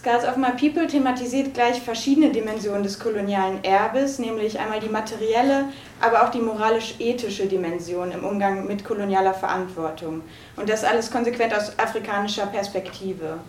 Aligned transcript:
Scars 0.00 0.24
of 0.24 0.38
My 0.38 0.52
People 0.52 0.86
thematisiert 0.86 1.52
gleich 1.52 1.82
verschiedene 1.82 2.30
Dimensionen 2.30 2.82
des 2.82 2.98
kolonialen 2.98 3.62
Erbes, 3.62 4.18
nämlich 4.18 4.58
einmal 4.58 4.80
die 4.80 4.88
materielle, 4.88 5.66
aber 6.00 6.22
auch 6.22 6.30
die 6.30 6.40
moralisch-ethische 6.40 7.44
Dimension 7.44 8.10
im 8.10 8.24
Umgang 8.24 8.66
mit 8.66 8.82
kolonialer 8.82 9.34
Verantwortung. 9.34 10.22
Und 10.56 10.70
das 10.70 10.84
alles 10.84 11.10
konsequent 11.10 11.54
aus 11.54 11.78
afrikanischer 11.78 12.46
Perspektive. 12.46 13.40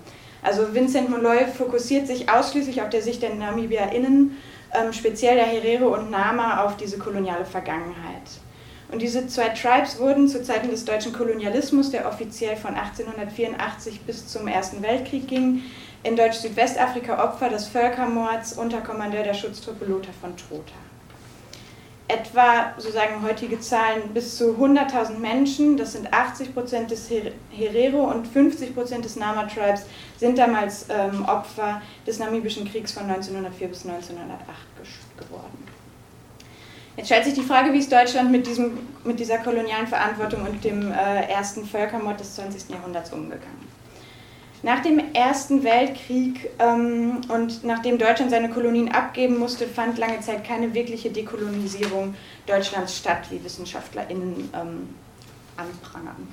Also 0.43 0.73
Vincent 0.73 1.09
Molloy 1.09 1.47
fokussiert 1.47 2.05
sich 2.05 2.29
ausschließlich 2.29 2.81
auf 2.81 2.89
der 2.89 3.01
Sicht 3.01 3.21
der 3.21 3.33
NamibiaInnen, 3.33 4.35
ähm, 4.73 4.91
speziell 4.91 5.35
der 5.35 5.45
Herero 5.45 5.95
und 5.95 6.11
Nama, 6.11 6.65
auf 6.65 6.75
diese 6.75 6.97
koloniale 6.97 7.45
Vergangenheit. 7.45 8.27
Und 8.91 9.01
diese 9.01 9.25
zwei 9.27 9.47
Tribes 9.49 9.99
wurden 9.99 10.27
zu 10.27 10.43
Zeiten 10.43 10.69
des 10.69 10.83
deutschen 10.83 11.13
Kolonialismus, 11.13 11.91
der 11.91 12.09
offiziell 12.09 12.57
von 12.57 12.75
1884 12.75 14.01
bis 14.01 14.27
zum 14.27 14.49
Ersten 14.49 14.81
Weltkrieg 14.81 15.29
ging, 15.29 15.63
in 16.03 16.15
Deutsch-Südwestafrika 16.15 17.23
Opfer 17.23 17.49
des 17.49 17.67
Völkermords 17.67 18.53
unter 18.53 18.81
Kommandeur 18.81 19.23
der 19.23 19.33
Schutztruppe 19.33 19.85
Lothar 19.85 20.13
von 20.19 20.35
Trotha. 20.35 20.73
Etwa, 22.07 22.73
so 22.77 22.91
sagen 22.91 23.23
heutige 23.23 23.59
Zahlen, 23.61 24.13
bis 24.13 24.35
zu 24.37 24.55
100.000 24.55 25.19
Menschen, 25.19 25.77
das 25.77 25.93
sind 25.93 26.11
80 26.11 26.53
Prozent 26.53 26.91
des 26.91 27.09
Herero 27.51 28.03
und 28.03 28.27
50 28.27 28.75
Prozent 28.75 29.05
des 29.05 29.15
Nama-Tribes, 29.15 29.85
sind 30.17 30.37
damals 30.37 30.87
ähm, 30.89 31.23
Opfer 31.25 31.81
des 32.05 32.19
namibischen 32.19 32.69
Kriegs 32.69 32.91
von 32.91 33.03
1904 33.03 33.67
bis 33.69 33.85
1908 33.85 34.41
geworden. 35.17 35.65
Jetzt 36.97 37.05
stellt 37.05 37.23
sich 37.23 37.33
die 37.33 37.43
Frage, 37.43 37.71
wie 37.71 37.79
ist 37.79 37.91
Deutschland 37.91 38.29
mit, 38.29 38.45
diesem, 38.45 38.79
mit 39.05 39.17
dieser 39.17 39.37
kolonialen 39.37 39.87
Verantwortung 39.87 40.41
und 40.41 40.61
dem 40.65 40.91
äh, 40.91 41.31
ersten 41.31 41.65
Völkermord 41.65 42.19
des 42.19 42.35
20. 42.35 42.71
Jahrhunderts 42.71 43.13
umgegangen. 43.13 43.80
Nach 44.63 44.81
dem 44.81 45.13
Ersten 45.13 45.63
Weltkrieg 45.63 46.49
ähm, 46.59 47.21
und 47.29 47.63
nachdem 47.63 47.97
Deutschland 47.97 48.29
seine 48.29 48.49
Kolonien 48.49 48.91
abgeben 48.91 49.39
musste, 49.39 49.65
fand 49.65 49.97
lange 49.97 50.19
Zeit 50.19 50.43
keine 50.43 50.73
wirkliche 50.75 51.09
Dekolonisierung 51.09 52.13
Deutschlands 52.45 52.95
statt, 52.95 53.23
wie 53.31 53.43
WissenschaftlerInnen 53.43 54.49
ähm, 54.53 54.89
anprangern. 55.57 56.27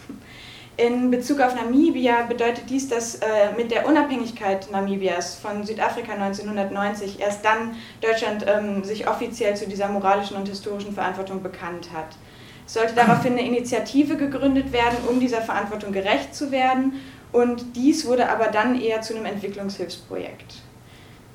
In 0.77 1.11
Bezug 1.11 1.41
auf 1.41 1.57
Namibia 1.57 2.23
bedeutet 2.23 2.65
dies, 2.69 2.89
dass 2.89 3.17
äh, 3.17 3.53
mit 3.57 3.71
der 3.71 3.89
Unabhängigkeit 3.89 4.71
Namibias 4.71 5.35
von 5.37 5.65
Südafrika 5.65 6.13
1990 6.13 7.19
erst 7.19 7.45
dann 7.45 7.75
Deutschland 8.01 8.45
ähm, 8.47 8.85
sich 8.85 9.09
offiziell 9.09 9.57
zu 9.57 9.67
dieser 9.67 9.89
moralischen 9.89 10.37
und 10.37 10.47
historischen 10.47 10.93
Verantwortung 10.93 11.43
bekannt 11.43 11.89
hat. 11.95 12.17
Es 12.65 12.75
sollte 12.75 12.95
daraufhin 12.95 13.33
eine 13.33 13.47
Initiative 13.47 14.17
gegründet 14.17 14.73
werden, 14.73 14.99
um 15.09 15.19
dieser 15.19 15.41
Verantwortung 15.41 15.91
gerecht 15.91 16.35
zu 16.35 16.53
werden 16.53 17.01
und 17.33 17.77
dies 17.77 18.07
wurde 18.07 18.29
aber 18.29 18.47
dann 18.47 18.81
eher 18.81 19.01
zu 19.03 19.15
einem 19.15 19.27
Entwicklungshilfsprojekt. 19.27 20.63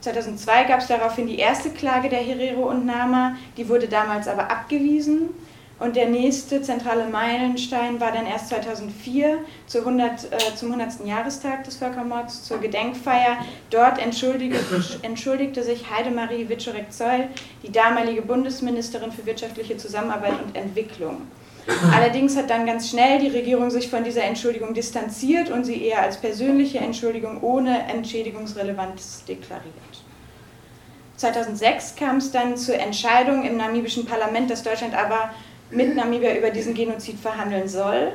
2002 0.02 0.66
gab 0.66 0.80
es 0.82 0.88
daraufhin 0.88 1.28
die 1.28 1.40
erste 1.40 1.70
Klage 1.70 2.10
der 2.10 2.20
Herero 2.20 2.70
und 2.70 2.86
Nama, 2.86 3.36
die 3.56 3.70
wurde 3.70 3.88
damals 3.88 4.28
aber 4.28 4.52
abgewiesen. 4.52 5.30
Und 5.80 5.96
der 5.96 6.08
nächste 6.08 6.62
zentrale 6.62 7.08
Meilenstein 7.08 8.00
war 8.00 8.12
dann 8.12 8.26
erst 8.26 8.50
2004 8.50 9.40
zu 9.66 9.80
100, 9.80 10.32
äh, 10.32 10.56
zum 10.56 10.72
100. 10.72 11.06
Jahrestag 11.06 11.64
des 11.64 11.78
Völkermords, 11.78 12.44
zur 12.44 12.60
Gedenkfeier. 12.60 13.38
Dort 13.70 14.00
entschuldigte, 14.00 14.60
entschuldigte 15.02 15.64
sich 15.64 15.90
Heidemarie 15.90 16.48
Wiczorek-Zoll, 16.48 17.28
die 17.64 17.72
damalige 17.72 18.22
Bundesministerin 18.22 19.12
für 19.12 19.26
wirtschaftliche 19.26 19.76
Zusammenarbeit 19.76 20.42
und 20.46 20.56
Entwicklung. 20.56 21.24
Allerdings 21.94 22.36
hat 22.36 22.50
dann 22.50 22.66
ganz 22.66 22.90
schnell 22.90 23.20
die 23.20 23.30
Regierung 23.30 23.70
sich 23.70 23.90
von 23.90 24.04
dieser 24.04 24.24
Entschuldigung 24.24 24.74
distanziert 24.74 25.50
und 25.50 25.64
sie 25.64 25.82
eher 25.86 26.02
als 26.02 26.18
persönliche 26.18 26.80
Entschuldigung 26.80 27.42
ohne 27.42 27.84
Entschädigungsrelevanz 27.90 29.24
deklariert. 29.26 29.74
2006 31.18 31.96
kam 31.96 32.18
es 32.18 32.32
dann 32.32 32.58
zur 32.58 32.76
Entscheidung 32.76 33.44
im 33.46 33.56
namibischen 33.56 34.06
Parlament, 34.06 34.50
dass 34.50 34.64
Deutschland 34.64 34.94
aber 34.94 35.32
mit 35.72 35.96
Namibia 35.96 36.36
über 36.36 36.50
diesen 36.50 36.74
Genozid 36.74 37.18
verhandeln 37.20 37.68
soll. 37.68 38.12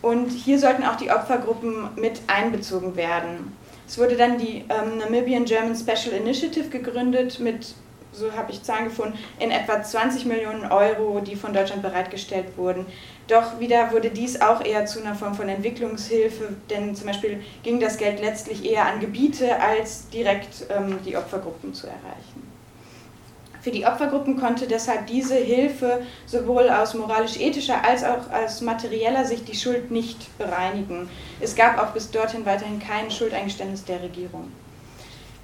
Und 0.00 0.30
hier 0.30 0.58
sollten 0.58 0.84
auch 0.84 0.96
die 0.96 1.10
Opfergruppen 1.10 1.88
mit 1.96 2.20
einbezogen 2.26 2.96
werden. 2.96 3.56
Es 3.86 3.98
wurde 3.98 4.16
dann 4.16 4.38
die 4.38 4.64
ähm, 4.68 4.98
Namibian 4.98 5.44
German 5.44 5.76
Special 5.76 6.14
Initiative 6.16 6.68
gegründet 6.68 7.40
mit 7.40 7.74
so 8.12 8.32
habe 8.32 8.52
ich 8.52 8.62
Zahlen 8.62 8.84
gefunden, 8.84 9.18
in 9.38 9.50
etwa 9.50 9.82
20 9.82 10.26
Millionen 10.26 10.70
Euro, 10.70 11.20
die 11.20 11.34
von 11.34 11.52
Deutschland 11.52 11.82
bereitgestellt 11.82 12.56
wurden. 12.56 12.86
Doch 13.26 13.58
wieder 13.58 13.90
wurde 13.92 14.10
dies 14.10 14.40
auch 14.40 14.64
eher 14.64 14.86
zu 14.86 15.00
einer 15.00 15.14
Form 15.14 15.34
von 15.34 15.48
Entwicklungshilfe, 15.48 16.48
denn 16.70 16.94
zum 16.94 17.06
Beispiel 17.06 17.42
ging 17.62 17.80
das 17.80 17.96
Geld 17.96 18.20
letztlich 18.20 18.64
eher 18.64 18.86
an 18.86 19.00
Gebiete, 19.00 19.60
als 19.60 20.08
direkt 20.10 20.66
ähm, 20.70 20.98
die 21.04 21.16
Opfergruppen 21.16 21.72
zu 21.72 21.86
erreichen. 21.86 22.52
Für 23.62 23.70
die 23.70 23.86
Opfergruppen 23.86 24.40
konnte 24.40 24.66
deshalb 24.66 25.06
diese 25.06 25.36
Hilfe 25.36 26.02
sowohl 26.26 26.68
aus 26.68 26.94
moralisch-ethischer 26.94 27.84
als 27.84 28.02
auch 28.02 28.28
aus 28.32 28.60
materieller 28.60 29.24
Sicht 29.24 29.46
die 29.46 29.56
Schuld 29.56 29.92
nicht 29.92 30.36
bereinigen. 30.36 31.08
Es 31.40 31.54
gab 31.54 31.78
auch 31.78 31.92
bis 31.92 32.10
dorthin 32.10 32.44
weiterhin 32.44 32.80
kein 32.80 33.08
Schuldeingeständnis 33.08 33.84
der 33.84 34.02
Regierung. 34.02 34.50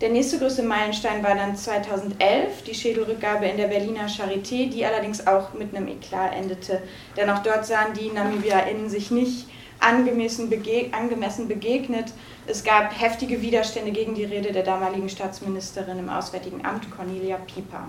Der 0.01 0.11
nächste 0.11 0.39
größte 0.39 0.63
Meilenstein 0.63 1.25
war 1.25 1.35
dann 1.35 1.57
2011, 1.57 2.63
die 2.65 2.75
Schädelrückgabe 2.75 3.47
in 3.47 3.57
der 3.57 3.67
Berliner 3.67 4.07
Charité, 4.07 4.71
die 4.71 4.85
allerdings 4.85 5.27
auch 5.27 5.55
mit 5.55 5.75
einem 5.75 5.89
Eklat 5.89 6.37
endete. 6.37 6.81
Denn 7.17 7.29
auch 7.29 7.43
dort 7.43 7.67
sahen 7.67 7.95
die 7.99 8.11
NamibierInnen 8.13 8.89
sich 8.89 9.11
nicht 9.11 9.49
angemessen, 9.81 10.51
bege 10.51 10.93
angemessen 10.93 11.49
begegnet. 11.49 12.13
Es 12.47 12.63
gab 12.63 12.99
heftige 13.01 13.43
Widerstände 13.43 13.91
gegen 13.91 14.15
die 14.15 14.25
Rede 14.25 14.53
der 14.53 14.63
damaligen 14.63 15.09
Staatsministerin 15.09 15.99
im 15.99 16.09
Auswärtigen 16.09 16.65
Amt, 16.65 16.89
Cornelia 16.97 17.37
Pieper. 17.37 17.89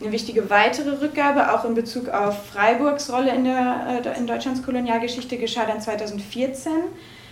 Eine 0.00 0.12
wichtige 0.12 0.50
weitere 0.50 1.00
Rückgabe, 1.00 1.52
auch 1.52 1.64
in 1.64 1.74
Bezug 1.74 2.08
auf 2.08 2.46
Freiburgs 2.48 3.12
Rolle 3.12 3.34
in, 3.34 3.44
der, 3.44 4.02
äh, 4.04 4.18
in 4.18 4.26
Deutschlands 4.26 4.64
Kolonialgeschichte, 4.64 5.38
geschah 5.38 5.64
dann 5.64 5.80
2014. 5.80 6.72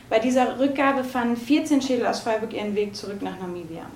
Bei 0.09 0.21
dieser 0.21 0.59
Rückgabe 0.59 1.03
fanden 1.03 1.37
14 1.37 1.83
Schädel 1.83 2.07
aus 2.07 2.21
Freiburg 2.21 2.53
ihren 2.53 2.77
Weg 2.77 2.95
zurück 2.95 3.23
nach 3.23 3.39
Namibia. 3.41 3.87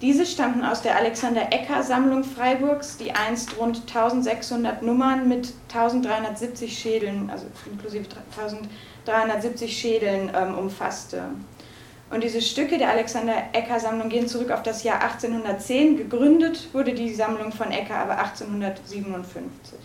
Diese 0.00 0.26
stammten 0.26 0.64
aus 0.64 0.82
der 0.82 0.96
Alexander 0.96 1.52
Ecker 1.52 1.82
Sammlung 1.82 2.24
Freiburgs, 2.24 2.96
die 2.96 3.12
einst 3.12 3.56
rund 3.58 3.82
1600 3.82 4.82
Nummern 4.82 5.28
mit 5.28 5.54
1370 5.72 6.76
Schädeln, 6.76 7.30
also 7.30 7.46
inklusive 7.70 8.04
1370 8.36 9.76
Schädeln 9.76 10.32
ähm, 10.34 10.58
umfasste. 10.58 11.22
Und 12.10 12.22
diese 12.22 12.42
Stücke 12.42 12.76
der 12.76 12.90
Alexander 12.90 13.34
Ecker 13.52 13.78
Sammlung 13.80 14.08
gehen 14.08 14.28
zurück 14.28 14.50
auf 14.50 14.62
das 14.62 14.82
Jahr 14.82 15.00
1810. 15.00 15.96
Gegründet 15.96 16.68
wurde 16.74 16.92
die 16.92 17.14
Sammlung 17.14 17.52
von 17.52 17.70
Ecker 17.70 17.96
aber 17.96 18.18
1857. 18.18 19.78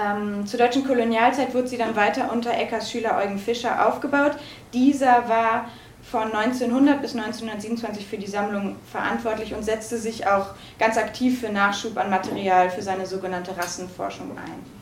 Ähm, 0.00 0.46
zur 0.46 0.58
deutschen 0.58 0.86
Kolonialzeit 0.86 1.54
wurde 1.54 1.68
sie 1.68 1.76
dann 1.76 1.96
weiter 1.96 2.32
unter 2.32 2.52
Eckers 2.52 2.90
Schüler 2.90 3.16
Eugen 3.16 3.38
Fischer 3.38 3.88
aufgebaut. 3.88 4.32
Dieser 4.72 5.28
war 5.28 5.68
von 6.02 6.32
1900 6.32 7.02
bis 7.02 7.14
1927 7.14 8.06
für 8.06 8.16
die 8.16 8.26
Sammlung 8.26 8.76
verantwortlich 8.90 9.54
und 9.54 9.62
setzte 9.62 9.98
sich 9.98 10.26
auch 10.26 10.54
ganz 10.78 10.96
aktiv 10.96 11.40
für 11.40 11.50
Nachschub 11.50 11.96
an 11.98 12.10
Material 12.10 12.70
für 12.70 12.82
seine 12.82 13.06
sogenannte 13.06 13.56
Rassenforschung 13.56 14.30
ein. 14.38 14.80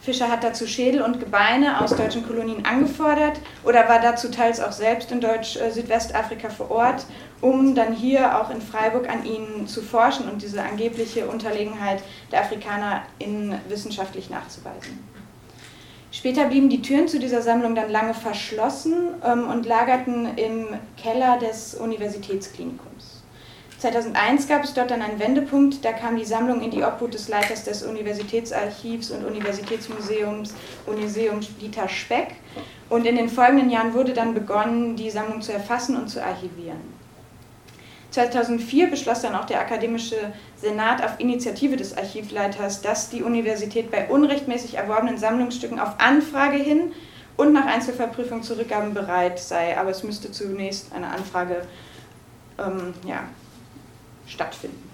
Fischer 0.00 0.28
hat 0.28 0.42
dazu 0.42 0.66
Schädel 0.66 1.00
und 1.00 1.20
Gebeine 1.20 1.80
aus 1.80 1.94
deutschen 1.94 2.26
Kolonien 2.26 2.64
angefordert 2.64 3.38
oder 3.62 3.88
war 3.88 4.00
dazu 4.00 4.32
teils 4.32 4.58
auch 4.58 4.72
selbst 4.72 5.12
in 5.12 5.20
Deutsch-Südwestafrika 5.20 6.50
vor 6.50 6.72
Ort, 6.72 7.06
um 7.42 7.74
dann 7.74 7.92
hier 7.92 8.40
auch 8.40 8.48
in 8.50 8.62
Freiburg 8.62 9.10
an 9.10 9.26
ihnen 9.26 9.66
zu 9.66 9.82
forschen 9.82 10.28
und 10.28 10.40
diese 10.40 10.62
angebliche 10.62 11.26
Unterlegenheit 11.26 12.02
der 12.30 12.40
Afrikaner 12.40 13.02
in 13.18 13.54
wissenschaftlich 13.68 14.30
nachzuweisen. 14.30 14.98
Später 16.12 16.44
blieben 16.44 16.68
die 16.68 16.82
Türen 16.82 17.08
zu 17.08 17.18
dieser 17.18 17.42
Sammlung 17.42 17.74
dann 17.74 17.90
lange 17.90 18.14
verschlossen 18.14 19.14
ähm, 19.24 19.48
und 19.48 19.66
lagerten 19.66 20.36
im 20.36 20.68
Keller 20.96 21.38
des 21.38 21.74
Universitätsklinikums. 21.74 23.22
2001 23.78 24.46
gab 24.46 24.62
es 24.62 24.74
dort 24.74 24.92
dann 24.92 25.02
einen 25.02 25.18
Wendepunkt, 25.18 25.84
da 25.84 25.92
kam 25.92 26.16
die 26.16 26.24
Sammlung 26.24 26.60
in 26.60 26.70
die 26.70 26.84
Obhut 26.84 27.14
des 27.14 27.28
Leiters 27.28 27.64
des 27.64 27.82
Universitätsarchivs 27.82 29.10
und 29.10 29.24
Universitätsmuseums, 29.24 30.54
Museum 30.86 31.40
Dieter 31.60 31.88
Speck. 31.88 32.36
Und 32.88 33.06
in 33.06 33.16
den 33.16 33.28
folgenden 33.28 33.70
Jahren 33.70 33.92
wurde 33.94 34.12
dann 34.12 34.34
begonnen, 34.34 34.94
die 34.94 35.10
Sammlung 35.10 35.42
zu 35.42 35.52
erfassen 35.52 35.96
und 35.96 36.08
zu 36.08 36.22
archivieren. 36.22 37.01
2004 38.12 38.90
beschloss 38.90 39.22
dann 39.22 39.34
auch 39.34 39.46
der 39.46 39.60
Akademische 39.60 40.16
Senat 40.56 41.02
auf 41.02 41.18
Initiative 41.18 41.76
des 41.76 41.96
Archivleiters, 41.96 42.82
dass 42.82 43.10
die 43.10 43.22
Universität 43.22 43.90
bei 43.90 44.08
unrechtmäßig 44.08 44.74
erworbenen 44.74 45.18
Sammlungsstücken 45.18 45.80
auf 45.80 45.98
Anfrage 45.98 46.58
hin 46.58 46.92
und 47.36 47.52
nach 47.52 47.66
Einzelverprüfung 47.66 48.42
zur 48.42 48.58
bereit 48.92 49.38
sei. 49.38 49.78
Aber 49.78 49.90
es 49.90 50.02
müsste 50.02 50.30
zunächst 50.30 50.92
eine 50.92 51.08
Anfrage 51.08 51.66
ähm, 52.58 52.92
ja, 53.06 53.24
stattfinden. 54.26 54.91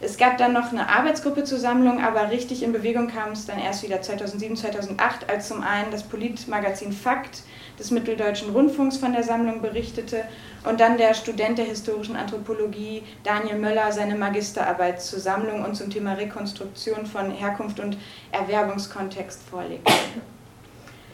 Es 0.00 0.16
gab 0.16 0.38
dann 0.38 0.52
noch 0.52 0.70
eine 0.70 0.88
Arbeitsgruppe 0.88 1.42
zur 1.42 1.58
Sammlung, 1.58 2.04
aber 2.04 2.30
richtig 2.30 2.62
in 2.62 2.72
Bewegung 2.72 3.08
kam 3.08 3.32
es 3.32 3.46
dann 3.46 3.58
erst 3.58 3.82
wieder 3.82 4.00
2007, 4.00 4.56
2008, 4.56 5.28
als 5.28 5.48
zum 5.48 5.62
einen 5.62 5.90
das 5.90 6.04
Politmagazin 6.04 6.92
Fakt 6.92 7.42
des 7.80 7.90
Mitteldeutschen 7.90 8.50
Rundfunks 8.50 8.96
von 8.96 9.12
der 9.12 9.24
Sammlung 9.24 9.60
berichtete 9.60 10.22
und 10.64 10.78
dann 10.78 10.98
der 10.98 11.14
Student 11.14 11.58
der 11.58 11.64
historischen 11.64 12.14
Anthropologie 12.14 13.02
Daniel 13.24 13.58
Möller 13.58 13.90
seine 13.90 14.14
Magisterarbeit 14.14 15.02
zur 15.02 15.18
Sammlung 15.18 15.64
und 15.64 15.74
zum 15.74 15.90
Thema 15.90 16.12
Rekonstruktion 16.12 17.04
von 17.04 17.32
Herkunft 17.32 17.80
und 17.80 17.98
Erwerbungskontext 18.30 19.42
vorlegte. 19.50 19.92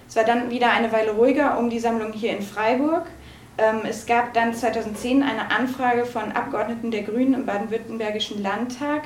Es 0.06 0.14
war 0.16 0.24
dann 0.24 0.50
wieder 0.50 0.70
eine 0.70 0.92
Weile 0.92 1.12
ruhiger 1.12 1.58
um 1.58 1.70
die 1.70 1.80
Sammlung 1.80 2.12
hier 2.12 2.36
in 2.36 2.42
Freiburg. 2.42 3.06
Ähm, 3.56 3.80
es 3.84 4.06
gab 4.06 4.34
dann 4.34 4.54
2010 4.54 5.22
eine 5.22 5.50
Anfrage 5.50 6.04
von 6.06 6.32
Abgeordneten 6.32 6.90
der 6.90 7.02
Grünen 7.02 7.34
im 7.34 7.46
baden-württembergischen 7.46 8.42
Landtag, 8.42 9.04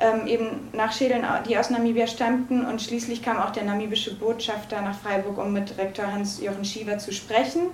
ähm, 0.00 0.26
eben 0.26 0.68
nach 0.72 0.92
Schädeln, 0.92 1.24
die 1.48 1.56
aus 1.56 1.70
Namibia 1.70 2.06
stammten. 2.06 2.66
Und 2.66 2.82
schließlich 2.82 3.22
kam 3.22 3.38
auch 3.38 3.50
der 3.50 3.64
namibische 3.64 4.14
Botschafter 4.14 4.82
nach 4.82 4.98
Freiburg, 4.98 5.38
um 5.38 5.52
mit 5.52 5.78
Rektor 5.78 6.12
Hans-Jochen 6.12 6.64
Schiever 6.64 6.98
zu 6.98 7.12
sprechen. 7.12 7.68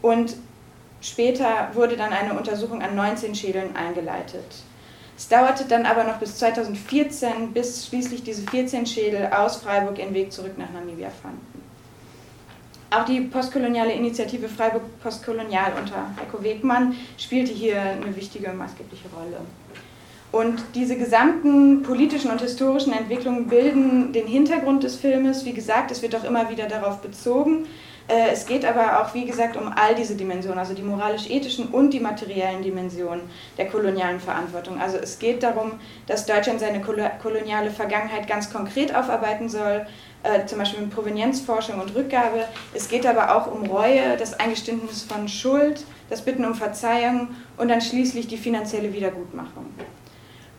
Und 0.00 0.36
später 1.00 1.70
wurde 1.74 1.96
dann 1.96 2.12
eine 2.12 2.34
Untersuchung 2.34 2.80
an 2.82 2.94
19 2.94 3.34
Schädeln 3.34 3.74
eingeleitet. 3.74 4.44
Es 5.16 5.28
dauerte 5.28 5.64
dann 5.64 5.86
aber 5.86 6.04
noch 6.04 6.18
bis 6.18 6.38
2014, 6.38 7.52
bis 7.52 7.86
schließlich 7.86 8.22
diese 8.22 8.42
14 8.48 8.86
Schädel 8.86 9.28
aus 9.32 9.56
Freiburg 9.56 9.98
ihren 9.98 10.14
Weg 10.14 10.32
zurück 10.32 10.58
nach 10.58 10.70
Namibia 10.70 11.10
fanden. 11.10 11.53
Auch 12.94 13.04
die 13.04 13.22
postkoloniale 13.22 13.92
Initiative 13.92 14.48
Freiburg 14.48 14.82
Postkolonial 15.02 15.72
unter 15.80 16.14
Heiko 16.20 16.42
Wegmann 16.44 16.94
spielte 17.18 17.52
hier 17.52 17.80
eine 17.80 18.14
wichtige 18.14 18.52
maßgebliche 18.52 19.08
Rolle. 19.08 19.40
Und 20.30 20.62
diese 20.74 20.96
gesamten 20.96 21.82
politischen 21.82 22.30
und 22.30 22.40
historischen 22.40 22.92
Entwicklungen 22.92 23.48
bilden 23.48 24.12
den 24.12 24.26
Hintergrund 24.26 24.84
des 24.84 24.96
Filmes. 24.96 25.44
Wie 25.44 25.52
gesagt, 25.52 25.90
es 25.90 26.02
wird 26.02 26.14
auch 26.14 26.24
immer 26.24 26.50
wieder 26.50 26.66
darauf 26.66 27.00
bezogen. 27.00 27.66
Äh, 28.06 28.30
es 28.32 28.46
geht 28.46 28.64
aber 28.64 29.00
auch, 29.00 29.14
wie 29.14 29.24
gesagt, 29.24 29.56
um 29.56 29.68
all 29.68 29.94
diese 29.94 30.14
Dimensionen, 30.14 30.58
also 30.58 30.74
die 30.74 30.82
moralisch-ethischen 30.82 31.68
und 31.68 31.90
die 31.90 32.00
materiellen 32.00 32.62
Dimensionen 32.62 33.22
der 33.56 33.66
kolonialen 33.68 34.20
Verantwortung. 34.20 34.80
Also 34.80 34.98
es 34.98 35.18
geht 35.18 35.42
darum, 35.42 35.72
dass 36.06 36.26
Deutschland 36.26 36.60
seine 36.60 36.80
koloniale 36.80 37.70
Vergangenheit 37.70 38.28
ganz 38.28 38.52
konkret 38.52 38.94
aufarbeiten 38.94 39.48
soll, 39.48 39.86
äh, 40.24 40.46
zum 40.46 40.58
Beispiel 40.58 40.80
mit 40.80 40.90
Provenienzforschung 40.90 41.80
und 41.80 41.94
Rückgabe. 41.94 42.44
Es 42.72 42.88
geht 42.88 43.06
aber 43.06 43.36
auch 43.36 43.52
um 43.52 43.66
Reue, 43.66 44.16
das 44.16 44.38
Eingeständnis 44.40 45.02
von 45.02 45.28
Schuld, 45.28 45.84
das 46.10 46.22
Bitten 46.22 46.44
um 46.44 46.54
Verzeihung 46.54 47.28
und 47.56 47.68
dann 47.68 47.80
schließlich 47.80 48.26
die 48.26 48.38
finanzielle 48.38 48.92
Wiedergutmachung. 48.92 49.66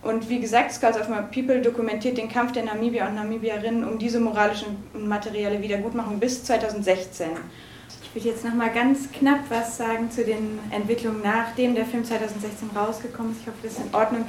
Und 0.02 0.28
wie 0.28 0.38
gesagt, 0.38 0.72
Skulls 0.72 0.96
of 0.96 1.08
My 1.08 1.16
People 1.34 1.60
dokumentiert 1.60 2.16
den 2.16 2.28
Kampf 2.28 2.52
der 2.52 2.64
Namibier 2.64 3.06
und 3.08 3.16
Namibierinnen 3.16 3.84
um 3.84 3.98
diese 3.98 4.20
moralische 4.20 4.66
und 4.94 5.08
materielle 5.08 5.60
Wiedergutmachung 5.60 6.20
bis 6.20 6.44
2016. 6.44 7.26
Ich 8.04 8.24
will 8.24 8.30
jetzt 8.30 8.44
noch 8.44 8.54
mal 8.54 8.70
ganz 8.70 9.10
knapp 9.10 9.40
was 9.48 9.76
sagen 9.76 10.10
zu 10.12 10.24
den 10.24 10.60
Entwicklungen, 10.70 11.22
nachdem 11.24 11.74
der 11.74 11.84
Film 11.84 12.04
2016 12.04 12.70
rausgekommen 12.74 13.32
ist. 13.32 13.40
Ich 13.40 13.46
hoffe, 13.48 13.58
das 13.64 13.72
ist 13.72 13.80
in 13.80 13.94
Ordnung. 13.94 14.24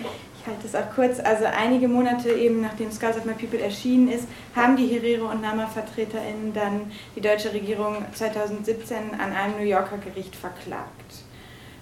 Ich 0.47 0.53
halte 0.53 0.67
es 0.67 0.75
auch 0.75 0.95
kurz. 0.95 1.19
Also 1.19 1.43
einige 1.43 1.89
Monate 1.89 2.31
eben 2.31 2.61
nachdem 2.61 2.89
Skulls 2.89 3.17
of 3.17 3.25
My 3.25 3.33
People 3.33 3.59
erschienen 3.59 4.07
ist, 4.07 4.29
haben 4.55 4.77
die 4.77 4.87
Herero 4.87 5.29
und 5.29 5.41
Nama-VertreterInnen 5.41 6.53
dann 6.53 6.89
die 7.17 7.21
deutsche 7.21 7.51
Regierung 7.51 7.97
2017 8.13 8.97
an 9.19 9.33
einem 9.33 9.57
New 9.57 9.65
Yorker 9.65 9.97
Gericht 9.97 10.37
verklagt. 10.37 11.25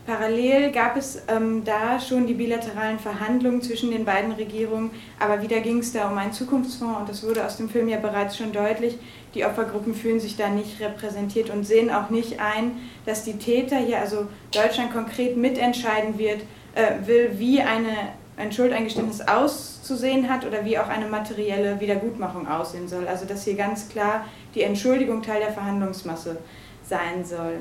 Parallel 0.08 0.72
gab 0.72 0.98
es 0.98 1.22
ähm, 1.28 1.64
da 1.64 2.00
schon 2.00 2.26
die 2.26 2.34
bilateralen 2.34 2.98
Verhandlungen 2.98 3.62
zwischen 3.62 3.92
den 3.92 4.04
beiden 4.04 4.32
Regierungen, 4.32 4.90
aber 5.20 5.44
wieder 5.44 5.60
ging 5.60 5.80
es 5.80 5.94
da 5.94 6.10
um 6.10 6.18
einen 6.18 6.34
Zukunftsfonds 6.34 7.00
und 7.02 7.10
das 7.10 7.24
wurde 7.24 7.46
aus 7.46 7.58
dem 7.58 7.70
Film 7.70 7.88
ja 7.88 7.98
bereits 7.98 8.36
schon 8.36 8.52
deutlich. 8.52 8.98
Die 9.36 9.46
Opfergruppen 9.46 9.94
fühlen 9.94 10.20
sich 10.20 10.38
da 10.38 10.50
nicht 10.50 10.80
repräsentiert 10.80 11.52
und 11.52 11.66
sehen 11.66 11.92
auch 11.92 12.10
nicht 12.10 12.40
ein, 12.40 12.80
dass 13.06 13.24
die 13.24 13.38
Täter 13.38 13.78
hier, 13.78 14.00
also 14.00 14.28
Deutschland 14.52 14.92
konkret 14.92 15.38
mitentscheiden 15.38 16.18
wird, 16.18 16.42
äh, 16.76 17.08
will, 17.08 17.32
wie 17.38 17.62
eine, 17.62 17.90
ein 18.38 18.52
Schuldeingeständnis 18.52 19.22
auszusehen 19.22 20.30
hat 20.30 20.46
oder 20.46 20.66
wie 20.66 20.78
auch 20.78 20.88
eine 20.88 21.08
materielle 21.08 21.80
Wiedergutmachung 21.80 22.48
aussehen 22.48 22.88
soll. 22.88 23.08
Also 23.08 23.26
dass 23.26 23.44
hier 23.44 23.56
ganz 23.56 23.90
klar 23.90 24.26
die 24.54 24.64
Entschuldigung 24.64 25.22
Teil 25.22 25.40
der 25.40 25.52
Verhandlungsmasse 25.52 26.38
sein 26.88 27.24
soll. 27.24 27.58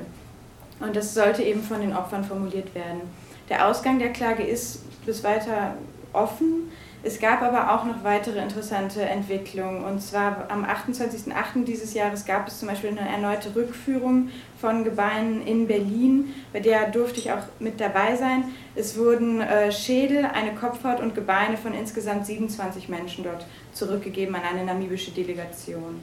Und 0.79 0.95
das 0.95 1.13
sollte 1.13 1.43
eben 1.43 1.63
von 1.63 1.79
den 1.79 1.95
Opfern 1.95 2.23
formuliert 2.23 2.75
werden. 2.75 3.01
Der 3.49 3.67
Ausgang 3.67 3.99
der 3.99 4.11
Klage 4.11 4.43
ist 4.43 4.79
bis 5.05 5.23
weiter 5.23 5.75
offen. 6.11 6.71
Es 7.05 7.19
gab 7.19 7.43
aber 7.43 7.71
auch 7.71 7.85
noch 7.85 8.03
weitere 8.03 8.39
interessante 8.39 9.03
Entwicklungen. 9.03 9.83
Und 9.83 10.01
zwar 10.01 10.47
am 10.49 10.65
28.08. 10.65 11.63
dieses 11.63 11.93
Jahres 11.93 12.25
gab 12.25 12.47
es 12.47 12.57
zum 12.57 12.67
Beispiel 12.67 12.89
eine 12.89 13.07
erneute 13.07 13.55
Rückführung 13.55 14.29
von 14.59 14.83
Gebeinen 14.83 15.45
in 15.45 15.67
Berlin. 15.67 16.33
Bei 16.51 16.59
der 16.61 16.89
durfte 16.89 17.19
ich 17.19 17.31
auch 17.31 17.43
mit 17.59 17.79
dabei 17.79 18.15
sein. 18.15 18.45
Es 18.73 18.97
wurden 18.97 19.39
äh, 19.39 19.71
Schädel, 19.71 20.25
eine 20.25 20.55
Kopfhaut 20.55 20.99
und 20.99 21.13
Gebeine 21.13 21.57
von 21.57 21.75
insgesamt 21.75 22.25
27 22.25 22.89
Menschen 22.89 23.23
dort 23.23 23.45
zurückgegeben 23.71 24.33
an 24.33 24.41
eine 24.41 24.65
namibische 24.65 25.11
Delegation. 25.11 26.01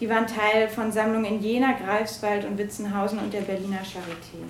Die 0.00 0.08
waren 0.08 0.26
Teil 0.26 0.68
von 0.68 0.90
Sammlungen 0.90 1.26
in 1.26 1.42
Jena, 1.42 1.72
Greifswald 1.72 2.46
und 2.46 2.56
Witzenhausen 2.56 3.18
und 3.18 3.34
der 3.34 3.42
Berliner 3.42 3.80
Charité. 3.80 4.40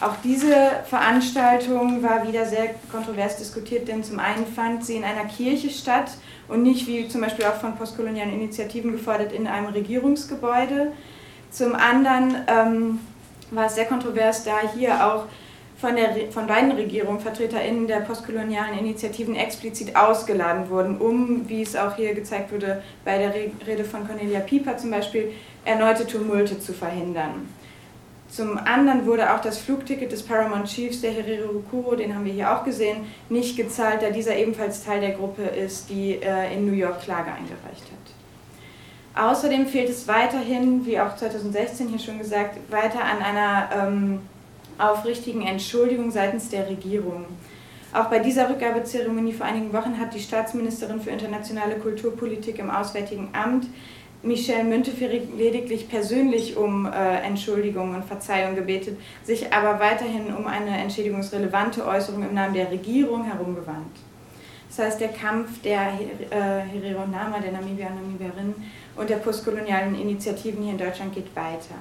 Auch 0.00 0.14
diese 0.22 0.54
Veranstaltung 0.84 2.04
war 2.04 2.26
wieder 2.26 2.44
sehr 2.44 2.74
kontrovers 2.92 3.36
diskutiert, 3.36 3.88
denn 3.88 4.04
zum 4.04 4.20
einen 4.20 4.46
fand 4.46 4.84
sie 4.84 4.94
in 4.94 5.02
einer 5.02 5.24
Kirche 5.24 5.70
statt 5.70 6.12
und 6.46 6.62
nicht, 6.62 6.86
wie 6.86 7.08
zum 7.08 7.20
Beispiel 7.20 7.46
auch 7.46 7.56
von 7.56 7.74
postkolonialen 7.74 8.32
Initiativen 8.32 8.92
gefordert, 8.92 9.32
in 9.32 9.48
einem 9.48 9.66
Regierungsgebäude. 9.66 10.92
Zum 11.50 11.74
anderen 11.74 12.36
ähm, 12.46 13.00
war 13.50 13.66
es 13.66 13.74
sehr 13.74 13.86
kontrovers, 13.86 14.44
da 14.44 14.58
hier 14.72 15.04
auch 15.04 15.24
von, 15.80 15.96
der, 15.96 16.30
von 16.30 16.46
beiden 16.46 16.72
Regierungen 16.72 17.18
VertreterInnen 17.18 17.88
der 17.88 18.00
postkolonialen 18.00 18.78
Initiativen 18.78 19.34
explizit 19.34 19.96
ausgeladen 19.96 20.70
wurden, 20.70 20.98
um, 20.98 21.48
wie 21.48 21.62
es 21.62 21.74
auch 21.74 21.96
hier 21.96 22.14
gezeigt 22.14 22.52
wurde, 22.52 22.82
bei 23.04 23.18
der 23.18 23.32
Rede 23.66 23.84
von 23.84 24.06
Cornelia 24.06 24.40
Pieper 24.40 24.76
zum 24.76 24.92
Beispiel, 24.92 25.32
erneute 25.64 26.06
Tumulte 26.06 26.60
zu 26.60 26.72
verhindern. 26.72 27.48
Zum 28.28 28.58
anderen 28.58 29.06
wurde 29.06 29.32
auch 29.32 29.40
das 29.40 29.58
Flugticket 29.58 30.12
des 30.12 30.22
Paramount 30.22 30.66
Chiefs, 30.66 31.00
der 31.00 31.12
Herero 31.12 31.50
Rukuro, 31.50 31.96
den 31.96 32.14
haben 32.14 32.26
wir 32.26 32.32
hier 32.32 32.54
auch 32.54 32.62
gesehen, 32.62 33.06
nicht 33.30 33.56
gezahlt, 33.56 34.02
da 34.02 34.10
dieser 34.10 34.36
ebenfalls 34.36 34.84
Teil 34.84 35.00
der 35.00 35.12
Gruppe 35.12 35.42
ist, 35.42 35.88
die 35.88 36.20
äh, 36.20 36.54
in 36.54 36.66
New 36.66 36.74
York 36.74 37.00
Klage 37.00 37.32
eingereicht 37.32 37.84
hat. 37.90 39.30
Außerdem 39.30 39.66
fehlt 39.66 39.88
es 39.88 40.06
weiterhin, 40.06 40.84
wie 40.84 41.00
auch 41.00 41.16
2016 41.16 41.88
hier 41.88 41.98
schon 41.98 42.18
gesagt, 42.18 42.58
weiter 42.70 43.00
an 43.02 43.22
einer 43.22 43.68
ähm, 43.74 44.20
aufrichtigen 44.76 45.42
Entschuldigung 45.42 46.10
seitens 46.10 46.50
der 46.50 46.68
Regierung. 46.68 47.24
Auch 47.92 48.04
bei 48.04 48.18
dieser 48.18 48.50
Rückgabezeremonie 48.50 49.32
vor 49.32 49.46
einigen 49.46 49.72
Wochen 49.72 49.98
hat 49.98 50.14
die 50.14 50.20
Staatsministerin 50.20 51.00
für 51.00 51.10
internationale 51.10 51.76
Kulturpolitik 51.76 52.58
im 52.58 52.70
Auswärtigen 52.70 53.30
Amt 53.32 53.66
Michelle 54.22 54.64
Müntefering 54.64 55.36
lediglich 55.36 55.88
persönlich 55.88 56.56
um 56.56 56.86
äh, 56.86 57.20
Entschuldigung 57.20 57.94
und 57.94 58.04
Verzeihung 58.04 58.56
gebetet, 58.56 58.98
sich 59.22 59.52
aber 59.52 59.78
weiterhin 59.78 60.34
um 60.34 60.46
eine 60.46 60.76
entschädigungsrelevante 60.76 61.86
Äußerung 61.86 62.24
im 62.24 62.34
Namen 62.34 62.54
der 62.54 62.70
Regierung 62.70 63.24
herumgewandt. 63.24 63.96
Das 64.68 64.80
heißt, 64.80 65.00
der 65.00 65.08
Kampf 65.08 65.62
der 65.62 65.80
äh, 66.30 66.60
Herero 66.60 67.06
Nama, 67.06 67.38
der 67.38 67.52
Namibier 67.52 67.86
und 67.86 68.02
Namibierinnen 68.02 68.54
und 68.96 69.08
der 69.08 69.16
postkolonialen 69.16 69.94
Initiativen 69.94 70.62
hier 70.62 70.72
in 70.72 70.78
Deutschland 70.78 71.14
geht 71.14 71.34
weiter. 71.34 71.76